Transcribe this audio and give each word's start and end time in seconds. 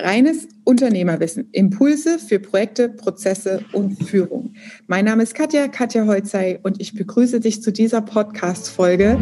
Reines 0.00 0.46
Unternehmerwissen, 0.62 1.48
Impulse 1.50 2.20
für 2.20 2.38
Projekte, 2.38 2.88
Prozesse 2.88 3.64
und 3.72 3.96
Führung. 4.04 4.54
Mein 4.86 5.04
Name 5.04 5.24
ist 5.24 5.34
Katja, 5.34 5.66
Katja 5.66 6.06
Holzei 6.06 6.60
und 6.62 6.80
ich 6.80 6.94
begrüße 6.94 7.40
dich 7.40 7.62
zu 7.62 7.72
dieser 7.72 8.00
Podcast-Folge. 8.00 9.18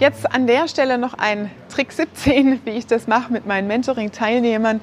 Jetzt 0.00 0.28
an 0.34 0.48
der 0.48 0.66
Stelle 0.66 0.98
noch 0.98 1.14
ein 1.14 1.52
Trick 1.68 1.92
17, 1.92 2.62
wie 2.64 2.70
ich 2.70 2.86
das 2.88 3.06
mache 3.06 3.32
mit 3.32 3.46
meinen 3.46 3.68
Mentoring-Teilnehmern, 3.68 4.80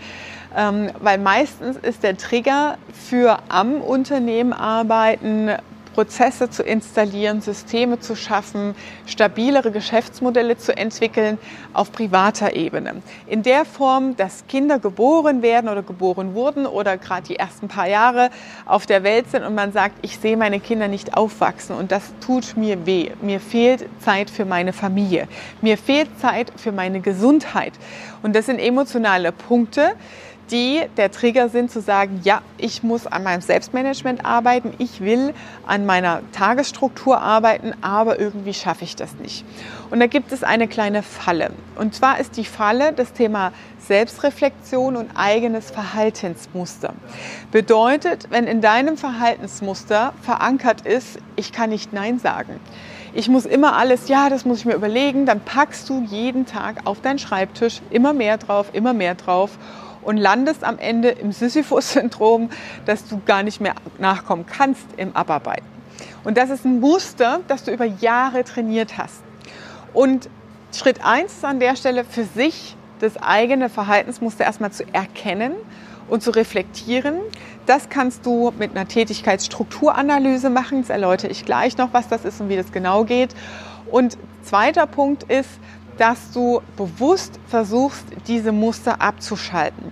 ähm, 0.57 0.89
weil 1.01 1.17
meistens 1.17 1.75
ist 1.75 2.01
der 2.01 2.15
Trigger 2.15 2.77
für 2.93 3.39
am 3.49 3.81
Unternehmen 3.81 4.53
arbeiten 4.53 5.49
Prozesse 5.93 6.49
zu 6.49 6.63
installieren, 6.63 7.41
Systeme 7.41 7.99
zu 7.99 8.15
schaffen, 8.15 8.75
stabilere 9.05 9.71
Geschäftsmodelle 9.71 10.57
zu 10.57 10.75
entwickeln 10.75 11.37
auf 11.73 11.91
privater 11.91 12.55
Ebene. 12.55 13.01
In 13.27 13.43
der 13.43 13.65
Form, 13.65 14.15
dass 14.15 14.45
Kinder 14.47 14.79
geboren 14.79 15.41
werden 15.41 15.69
oder 15.69 15.83
geboren 15.83 16.33
wurden 16.33 16.65
oder 16.65 16.97
gerade 16.97 17.27
die 17.27 17.35
ersten 17.35 17.67
paar 17.67 17.87
Jahre 17.87 18.29
auf 18.65 18.85
der 18.85 19.03
Welt 19.03 19.29
sind 19.31 19.43
und 19.43 19.55
man 19.55 19.71
sagt, 19.71 19.95
ich 20.01 20.17
sehe 20.17 20.37
meine 20.37 20.59
Kinder 20.59 20.87
nicht 20.87 21.15
aufwachsen 21.15 21.75
und 21.75 21.91
das 21.91 22.13
tut 22.25 22.57
mir 22.57 22.85
weh. 22.85 23.11
Mir 23.21 23.39
fehlt 23.39 23.85
Zeit 23.99 24.29
für 24.29 24.45
meine 24.45 24.73
Familie. 24.73 25.27
Mir 25.61 25.77
fehlt 25.77 26.09
Zeit 26.19 26.51
für 26.55 26.71
meine 26.71 27.01
Gesundheit. 27.01 27.73
Und 28.23 28.35
das 28.35 28.45
sind 28.45 28.59
emotionale 28.59 29.31
Punkte, 29.31 29.93
die 30.51 30.81
der 30.97 31.11
Trigger 31.11 31.49
sind, 31.49 31.71
zu 31.71 31.81
sagen, 31.81 32.19
ja, 32.23 32.41
ich 32.57 32.83
muss 32.83 33.07
an 33.07 33.23
meinem 33.23 33.41
Selbstmanagement 33.41 34.25
arbeiten, 34.25 34.73
ich 34.77 35.01
will 35.01 35.33
an 35.65 35.85
meiner 35.85 36.21
Tagesstruktur 36.33 37.21
arbeiten, 37.21 37.73
aber 37.81 38.19
irgendwie 38.19 38.53
schaffe 38.53 38.83
ich 38.83 38.95
das 38.95 39.15
nicht. 39.15 39.45
Und 39.89 39.99
da 39.99 40.07
gibt 40.07 40.31
es 40.31 40.43
eine 40.43 40.67
kleine 40.67 41.03
Falle. 41.03 41.51
Und 41.77 41.95
zwar 41.95 42.19
ist 42.19 42.37
die 42.37 42.45
Falle 42.45 42.93
das 42.93 43.13
Thema 43.13 43.53
Selbstreflexion 43.79 44.95
und 44.95 45.09
eigenes 45.15 45.71
Verhaltensmuster. 45.71 46.93
Bedeutet, 47.51 48.27
wenn 48.29 48.45
in 48.45 48.61
deinem 48.61 48.97
Verhaltensmuster 48.97 50.13
verankert 50.21 50.81
ist, 50.81 51.17
ich 51.35 51.51
kann 51.51 51.69
nicht 51.69 51.93
Nein 51.93 52.19
sagen. 52.19 52.59
Ich 53.13 53.27
muss 53.27 53.45
immer 53.45 53.75
alles, 53.75 54.07
ja, 54.07 54.29
das 54.29 54.45
muss 54.45 54.59
ich 54.59 54.65
mir 54.65 54.75
überlegen, 54.75 55.25
dann 55.25 55.41
packst 55.41 55.89
du 55.89 56.01
jeden 56.03 56.45
Tag 56.45 56.81
auf 56.85 57.01
deinen 57.01 57.19
Schreibtisch 57.19 57.81
immer 57.89 58.13
mehr 58.13 58.37
drauf, 58.37 58.67
immer 58.71 58.93
mehr 58.93 59.15
drauf 59.15 59.57
und 60.01 60.17
landest 60.17 60.63
am 60.63 60.79
Ende 60.79 61.09
im 61.09 61.31
Sisyphus-Syndrom, 61.31 62.49
dass 62.85 63.07
du 63.07 63.21
gar 63.25 63.43
nicht 63.43 63.61
mehr 63.61 63.75
nachkommen 63.99 64.45
kannst 64.45 64.85
im 64.97 65.15
Abarbeiten. 65.15 65.65
Und 66.23 66.37
das 66.37 66.49
ist 66.49 66.65
ein 66.65 66.79
Muster, 66.79 67.41
das 67.47 67.63
du 67.63 67.71
über 67.71 67.85
Jahre 67.85 68.43
trainiert 68.43 68.97
hast. 68.97 69.21
Und 69.93 70.29
Schritt 70.73 71.03
eins 71.03 71.33
ist 71.33 71.45
an 71.45 71.59
der 71.59 71.75
Stelle 71.75 72.05
für 72.05 72.23
sich 72.23 72.75
das 72.99 73.17
eigene 73.17 73.69
Verhaltensmuster 73.69 74.43
erstmal 74.45 74.71
zu 74.71 74.83
erkennen 74.93 75.53
und 76.07 76.21
zu 76.21 76.31
reflektieren. 76.31 77.15
Das 77.65 77.89
kannst 77.89 78.25
du 78.25 78.53
mit 78.57 78.71
einer 78.71 78.87
Tätigkeitsstrukturanalyse 78.87 80.49
machen. 80.49 80.81
Das 80.81 80.89
erläutere 80.89 81.31
ich 81.31 81.45
gleich 81.45 81.77
noch, 81.77 81.93
was 81.93 82.07
das 82.07 82.25
ist 82.25 82.39
und 82.41 82.49
wie 82.49 82.55
das 82.55 82.71
genau 82.71 83.03
geht. 83.03 83.35
Und 83.89 84.17
zweiter 84.43 84.87
Punkt 84.87 85.23
ist, 85.23 85.49
dass 85.97 86.31
du 86.31 86.61
bewusst 86.77 87.39
versuchst, 87.47 88.05
diese 88.27 88.51
Muster 88.51 89.01
abzuschalten. 89.01 89.91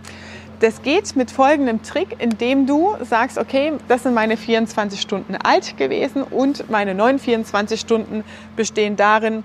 Das 0.59 0.81
geht 0.81 1.15
mit 1.15 1.31
folgendem 1.31 1.81
Trick, 1.83 2.17
indem 2.19 2.65
du 2.65 2.95
sagst, 3.01 3.37
okay, 3.37 3.73
das 3.87 4.03
sind 4.03 4.13
meine 4.13 4.35
24 4.35 4.99
Stunden 4.99 5.37
alt 5.37 5.77
gewesen 5.77 6.23
und 6.23 6.69
meine 6.69 6.93
neuen 6.93 7.17
24 7.17 7.79
Stunden 7.79 8.25
bestehen 8.57 8.97
darin, 8.97 9.43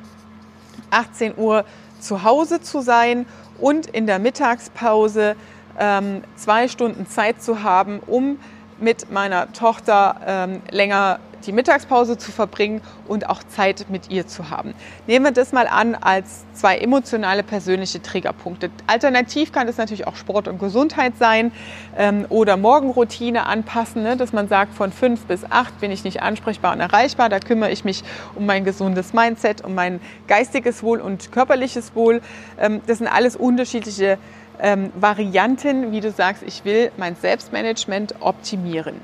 18 0.91 1.34
Uhr 1.36 1.64
zu 2.00 2.25
Hause 2.25 2.60
zu 2.60 2.80
sein 2.80 3.27
und 3.58 3.86
in 3.86 4.06
der 4.06 4.19
Mittagspause 4.19 5.36
ähm, 5.78 6.22
zwei 6.34 6.66
Stunden 6.66 7.06
Zeit 7.06 7.43
zu 7.43 7.62
haben, 7.62 8.00
um 8.06 8.38
mit 8.81 9.12
meiner 9.12 9.53
Tochter 9.53 10.16
ähm, 10.26 10.62
länger 10.70 11.20
die 11.47 11.53
Mittagspause 11.53 12.19
zu 12.19 12.32
verbringen 12.32 12.81
und 13.06 13.28
auch 13.28 13.43
Zeit 13.44 13.87
mit 13.88 14.10
ihr 14.10 14.27
zu 14.27 14.50
haben. 14.50 14.75
Nehmen 15.06 15.25
wir 15.25 15.32
das 15.32 15.53
mal 15.53 15.66
an 15.66 15.94
als 15.94 16.44
zwei 16.55 16.78
emotionale 16.78 17.43
persönliche 17.43 18.03
Triggerpunkte. 18.03 18.71
Alternativ 18.87 19.53
kann 19.53 19.69
es 19.69 19.77
natürlich 19.77 20.06
auch 20.06 20.16
Sport 20.16 20.49
und 20.49 20.59
Gesundheit 20.59 21.15
sein 21.19 21.53
ähm, 21.97 22.27
oder 22.28 22.56
Morgenroutine 22.56 23.47
anpassen, 23.47 24.03
ne, 24.03 24.16
dass 24.16 24.32
man 24.32 24.49
sagt, 24.49 24.75
von 24.75 24.93
fünf 24.93 25.25
bis 25.27 25.44
acht 25.49 25.81
bin 25.81 25.91
ich 25.91 26.05
nicht 26.05 26.22
ansprechbar 26.22 26.72
und 26.72 26.81
erreichbar. 26.81 27.28
Da 27.28 27.38
kümmere 27.38 27.71
ich 27.71 27.84
mich 27.84 28.03
um 28.34 28.47
mein 28.47 28.65
gesundes 28.65 29.12
Mindset, 29.12 29.65
um 29.65 29.75
mein 29.75 30.00
geistiges 30.28 30.82
Wohl 30.82 31.00
und 31.00 31.32
körperliches 31.32 31.94
Wohl. 31.94 32.21
Ähm, 32.59 32.81
das 32.87 32.99
sind 32.99 33.09
alles 33.09 33.37
unterschiedliche 33.37 34.19
ähm, 34.61 34.91
Varianten, 34.94 35.93
wie 35.93 36.00
du 36.00 36.11
sagst, 36.11 36.43
ich 36.43 36.65
will 36.65 36.91
mein 36.97 37.16
Selbstmanagement 37.16 38.15
optimieren. 38.21 39.00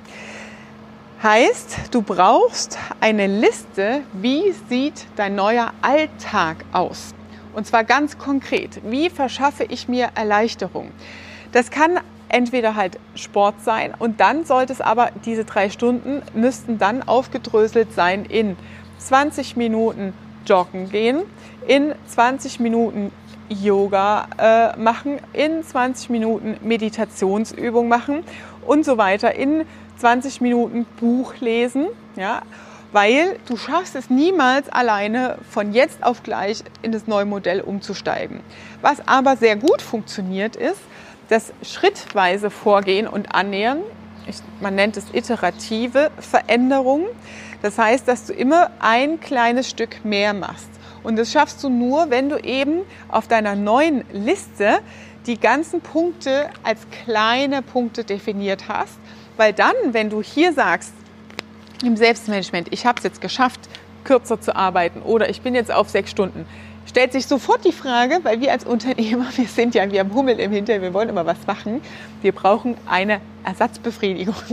Heißt, 1.23 1.95
du 1.95 2.01
brauchst 2.01 2.79
eine 2.99 3.27
Liste, 3.27 4.05
wie 4.15 4.55
sieht 4.71 5.05
dein 5.17 5.35
neuer 5.35 5.75
Alltag 5.83 6.65
aus? 6.73 7.15
Und 7.53 7.67
zwar 7.67 7.85
ganz 7.85 8.17
konkret, 8.17 8.81
wie 8.85 9.11
verschaffe 9.11 9.65
ich 9.65 9.87
mir 9.87 10.13
Erleichterung? 10.15 10.93
Das 11.53 11.71
kann 11.71 12.01
entweder 12.31 12.75
halt 12.75 12.99
Sport 13.17 13.57
sein 13.63 13.93
und 13.99 14.19
dann 14.21 14.47
sollte 14.47 14.73
es 14.73 14.81
aber, 14.81 15.11
diese 15.27 15.45
drei 15.45 15.69
Stunden 15.69 16.23
müssten 16.33 16.79
dann 16.79 17.03
aufgedröselt 17.03 17.93
sein 17.93 18.25
in 18.25 18.57
20 18.97 19.57
Minuten 19.57 20.15
joggen 20.47 20.91
gehen, 20.91 21.23
in 21.67 21.95
20 22.07 22.61
Minuten 22.61 23.13
Yoga 23.49 24.29
äh, 24.39 24.77
machen, 24.79 25.19
in 25.33 25.65
20 25.65 26.11
Minuten 26.11 26.57
Meditationsübung 26.63 27.89
machen 27.89 28.23
und 28.67 28.85
so 28.85 28.97
weiter, 28.97 29.35
in 29.35 29.65
20 29.99 30.41
Minuten 30.41 30.87
Buch 30.99 31.35
lesen, 31.41 31.89
ja, 32.17 32.43
weil 32.93 33.39
du 33.47 33.57
schaffst 33.57 33.95
es 33.95 34.11
niemals 34.11 34.69
alleine 34.69 35.39
von 35.51 35.73
jetzt 35.73 36.03
auf 36.03 36.23
gleich 36.23 36.63
in 36.83 36.93
das 36.93 37.07
neue 37.07 37.25
Modell 37.25 37.61
umzusteigen. 37.61 38.41
Was 38.83 39.07
aber 39.07 39.37
sehr 39.37 39.57
gut 39.57 39.83
funktioniert 39.83 40.57
ist, 40.57 40.81
das 41.29 41.53
schrittweise 41.63 42.51
Vorgehen 42.51 43.07
und 43.07 43.35
Annähern. 43.35 43.79
Ich, 44.27 44.37
man 44.61 44.75
nennt 44.75 44.97
es 44.97 45.05
iterative 45.13 46.11
Veränderung. 46.19 47.05
Das 47.63 47.79
heißt, 47.79 48.09
dass 48.09 48.27
du 48.27 48.33
immer 48.33 48.71
ein 48.81 49.21
kleines 49.21 49.69
Stück 49.69 50.05
mehr 50.05 50.35
machst. 50.35 50.69
Und 51.03 51.17
das 51.17 51.33
schaffst 51.33 51.63
du 51.63 51.69
nur, 51.69 52.11
wenn 52.11 52.29
du 52.29 52.37
eben 52.37 52.81
auf 53.09 53.27
deiner 53.29 53.55
neuen 53.55 54.05
Liste 54.13 54.81
die 55.27 55.39
ganzen 55.39 55.81
Punkte 55.81 56.51
als 56.63 56.81
kleine 57.05 57.63
Punkte 57.63 58.05
definiert 58.05 58.69
hast 58.69 58.99
weil 59.41 59.55
dann, 59.55 59.75
wenn 59.93 60.11
du 60.11 60.21
hier 60.21 60.53
sagst, 60.53 60.93
im 61.83 61.97
Selbstmanagement, 61.97 62.69
ich 62.73 62.85
habe 62.85 62.99
es 62.99 63.05
jetzt 63.05 63.23
geschafft, 63.23 63.71
kürzer 64.05 64.39
zu 64.39 64.55
arbeiten 64.55 65.01
oder 65.01 65.31
ich 65.31 65.41
bin 65.41 65.55
jetzt 65.55 65.73
auf 65.73 65.89
sechs 65.89 66.11
Stunden, 66.11 66.45
stellt 66.87 67.13
sich 67.13 67.27
sofort 67.27 67.65
die 67.65 67.73
Frage, 67.73 68.19
weil 68.23 68.43
wir 68.43 68.53
als 68.53 68.65
Unternehmer, 68.65 69.29
wir 69.37 69.47
sind 69.47 69.75
ja, 69.75 69.91
wir 69.91 70.01
haben 70.01 70.13
Hummel 70.13 70.39
im 70.39 70.53
Hintergrund, 70.53 70.83
wir 70.83 70.93
wollen 70.93 71.09
immer 71.09 71.25
was 71.25 71.39
machen, 71.47 71.81
wir 72.21 72.33
brauchen 72.33 72.77
eine 72.87 73.23
Ersatzbefriedigung. 73.45 74.35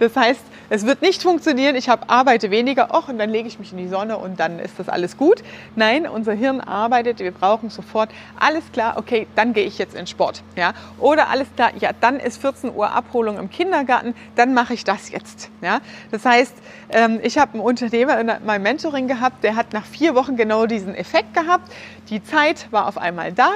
Das 0.00 0.16
heißt, 0.16 0.40
es 0.70 0.86
wird 0.86 1.02
nicht 1.02 1.22
funktionieren, 1.22 1.76
ich 1.76 1.88
habe, 1.88 2.08
arbeite 2.08 2.50
weniger, 2.50 2.94
och, 2.94 3.08
und 3.08 3.18
dann 3.18 3.30
lege 3.30 3.46
ich 3.46 3.58
mich 3.58 3.70
in 3.70 3.78
die 3.78 3.86
Sonne 3.86 4.16
und 4.16 4.40
dann 4.40 4.58
ist 4.58 4.78
das 4.78 4.88
alles 4.88 5.16
gut. 5.16 5.42
Nein, 5.76 6.08
unser 6.08 6.32
Hirn 6.32 6.60
arbeitet, 6.60 7.20
wir 7.20 7.30
brauchen 7.30 7.70
sofort, 7.70 8.10
alles 8.40 8.64
klar, 8.72 8.94
okay, 8.96 9.26
dann 9.36 9.52
gehe 9.52 9.66
ich 9.66 9.78
jetzt 9.78 9.94
in 9.94 10.06
Sport. 10.06 10.42
Ja? 10.56 10.72
Oder 10.98 11.28
alles 11.28 11.46
klar, 11.54 11.70
ja, 11.78 11.90
dann 12.00 12.18
ist 12.18 12.40
14 12.40 12.74
Uhr 12.74 12.90
Abholung 12.90 13.38
im 13.38 13.50
Kindergarten, 13.50 14.14
dann 14.36 14.54
mache 14.54 14.74
ich 14.74 14.84
das 14.84 15.10
jetzt. 15.10 15.50
Ja? 15.60 15.80
Das 16.10 16.24
heißt, 16.24 16.54
ähm, 16.90 17.20
ich 17.22 17.38
habe 17.38 17.52
einen 17.52 17.62
Unternehmer 17.62 18.18
in 18.18 18.30
meinem 18.44 18.62
Mentoring 18.62 19.06
gehabt, 19.06 19.44
der 19.44 19.56
hat 19.56 19.72
nach 19.72 19.84
vier 19.84 20.14
Wochen 20.14 20.36
genau 20.36 20.66
diesen 20.66 20.94
Effekt 20.94 21.34
gehabt. 21.34 21.70
Die 22.10 22.22
Zeit 22.22 22.68
war 22.70 22.88
auf 22.88 22.98
einmal 22.98 23.32
da. 23.32 23.50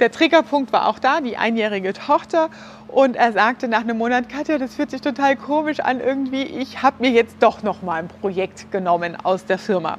Der 0.00 0.10
Triggerpunkt 0.10 0.72
war 0.72 0.88
auch 0.88 0.98
da, 0.98 1.20
die 1.20 1.36
einjährige 1.36 1.92
Tochter. 1.92 2.48
Und 2.88 3.16
er 3.16 3.32
sagte 3.32 3.68
nach 3.68 3.82
einem 3.82 3.98
Monat, 3.98 4.28
Katja, 4.28 4.58
das 4.58 4.74
fühlt 4.74 4.90
sich 4.90 5.00
total 5.00 5.36
komisch 5.36 5.80
an 5.80 6.00
irgendwie. 6.00 6.42
Ich 6.42 6.82
habe 6.82 6.96
mir 7.00 7.10
jetzt 7.10 7.36
doch 7.40 7.62
noch 7.62 7.82
mal 7.82 8.00
ein 8.00 8.08
Projekt 8.08 8.72
genommen 8.72 9.16
aus 9.22 9.44
der 9.44 9.58
Firma, 9.58 9.98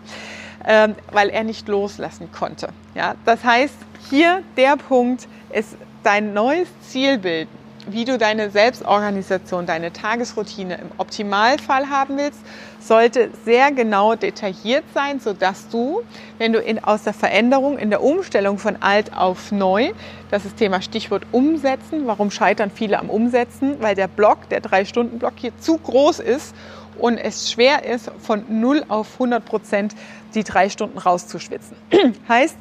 ähm, 0.66 0.96
weil 1.12 1.30
er 1.30 1.44
nicht 1.44 1.68
loslassen 1.68 2.30
konnte. 2.32 2.70
Ja, 2.96 3.16
das 3.26 3.44
heißt, 3.44 3.76
hier 4.10 4.42
der 4.58 4.76
Punkt 4.76 5.28
ist 5.54 5.78
dein 6.04 6.34
neues 6.34 6.68
Zielbild 6.82 7.48
wie 7.88 8.06
du 8.06 8.18
deine 8.18 8.50
Selbstorganisation, 8.50 9.66
deine 9.66 9.92
Tagesroutine 9.92 10.76
im 10.76 10.92
Optimalfall 10.98 11.90
haben 11.90 12.18
willst, 12.18 12.40
sollte 12.80 13.30
sehr 13.46 13.72
genau 13.72 14.16
detailliert 14.16 14.84
sein, 14.94 15.20
sodass 15.20 15.68
du, 15.70 16.02
wenn 16.38 16.54
du 16.54 16.60
in, 16.60 16.84
aus 16.84 17.04
der 17.04 17.14
Veränderung, 17.14 17.78
in 17.78 17.90
der 17.90 18.04
Umstellung 18.04 18.58
von 18.58 18.78
alt 18.82 19.16
auf 19.16 19.52
neu, 19.52 19.92
das 20.30 20.46
ist 20.46 20.58
Thema 20.58 20.82
Stichwort 20.82 21.24
Umsetzen. 21.32 22.08
Warum 22.08 22.32
scheitern 22.32 22.72
viele 22.74 23.00
am 23.00 23.10
Umsetzen? 23.10 23.78
Weil 23.82 23.96
der 23.96 24.08
Block, 24.08 24.50
der 24.50 24.62
Drei-Stunden-Block 24.62 25.34
hier 25.36 25.58
zu 25.60 25.78
groß 25.78 26.20
ist 26.20 26.56
und 26.98 27.18
es 27.18 27.52
schwer 27.52 27.86
ist, 27.86 28.12
von 28.20 28.44
0 28.48 28.86
auf 28.88 29.14
100 29.14 29.44
Prozent 29.44 29.96
die 30.34 30.44
drei 30.44 30.70
Stunden 30.70 30.98
rauszuschwitzen. 30.98 31.76
heißt, 32.30 32.58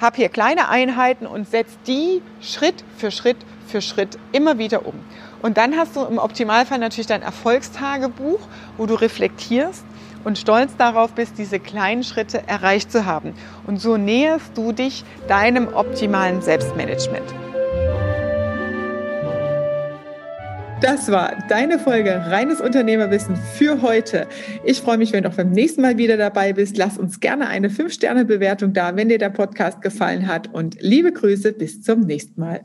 hab 0.00 0.16
hier 0.16 0.28
kleine 0.28 0.68
Einheiten 0.68 1.26
und 1.26 1.48
setz 1.48 1.70
die 1.86 2.22
Schritt 2.40 2.82
für 2.96 3.10
Schritt 3.10 3.36
für 3.72 3.82
Schritt 3.82 4.18
immer 4.30 4.58
wieder 4.58 4.86
um. 4.86 4.94
Und 5.42 5.56
dann 5.56 5.76
hast 5.76 5.96
du 5.96 6.04
im 6.04 6.18
Optimalfall 6.18 6.78
natürlich 6.78 7.08
dein 7.08 7.22
Erfolgstagebuch, 7.22 8.38
wo 8.76 8.86
du 8.86 8.94
reflektierst 8.94 9.84
und 10.22 10.38
stolz 10.38 10.76
darauf 10.76 11.14
bist, 11.14 11.38
diese 11.38 11.58
kleinen 11.58 12.04
Schritte 12.04 12.46
erreicht 12.46 12.92
zu 12.92 13.06
haben. 13.06 13.34
Und 13.66 13.80
so 13.80 13.96
näherst 13.96 14.56
du 14.56 14.70
dich 14.70 15.04
deinem 15.26 15.68
optimalen 15.74 16.42
Selbstmanagement. 16.42 17.34
Das 20.82 21.12
war 21.12 21.36
deine 21.48 21.78
Folge 21.78 22.10
Reines 22.10 22.60
Unternehmerwissen 22.60 23.36
für 23.36 23.82
heute. 23.82 24.26
Ich 24.64 24.80
freue 24.80 24.98
mich, 24.98 25.12
wenn 25.12 25.22
du 25.22 25.28
auch 25.28 25.36
beim 25.36 25.52
nächsten 25.52 25.80
Mal 25.80 25.96
wieder 25.96 26.16
dabei 26.16 26.52
bist. 26.52 26.76
Lass 26.76 26.98
uns 26.98 27.20
gerne 27.20 27.46
eine 27.46 27.68
5-Sterne-Bewertung 27.68 28.72
da, 28.72 28.96
wenn 28.96 29.08
dir 29.08 29.18
der 29.18 29.30
Podcast 29.30 29.80
gefallen 29.80 30.26
hat. 30.26 30.52
Und 30.52 30.76
liebe 30.80 31.12
Grüße, 31.12 31.52
bis 31.52 31.82
zum 31.82 32.00
nächsten 32.00 32.40
Mal. 32.40 32.62